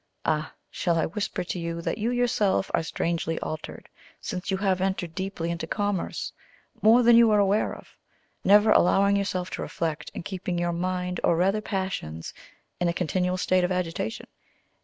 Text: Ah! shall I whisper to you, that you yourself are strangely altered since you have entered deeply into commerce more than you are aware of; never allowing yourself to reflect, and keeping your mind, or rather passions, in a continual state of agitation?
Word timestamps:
Ah! 0.25 0.55
shall 0.71 0.97
I 0.97 1.05
whisper 1.05 1.43
to 1.43 1.59
you, 1.59 1.79
that 1.83 1.99
you 1.99 2.09
yourself 2.09 2.71
are 2.73 2.81
strangely 2.81 3.39
altered 3.41 3.87
since 4.19 4.49
you 4.49 4.57
have 4.57 4.81
entered 4.81 5.13
deeply 5.13 5.51
into 5.51 5.67
commerce 5.67 6.33
more 6.81 7.03
than 7.03 7.15
you 7.15 7.29
are 7.29 7.37
aware 7.37 7.75
of; 7.75 7.95
never 8.43 8.71
allowing 8.71 9.15
yourself 9.15 9.51
to 9.51 9.61
reflect, 9.61 10.09
and 10.15 10.25
keeping 10.25 10.57
your 10.57 10.73
mind, 10.73 11.19
or 11.23 11.35
rather 11.35 11.61
passions, 11.61 12.33
in 12.79 12.87
a 12.87 12.93
continual 12.93 13.37
state 13.37 13.63
of 13.63 13.71
agitation? 13.71 14.25